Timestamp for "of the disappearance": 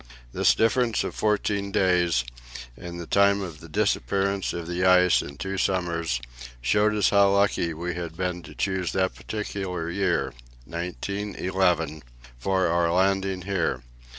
3.43-4.51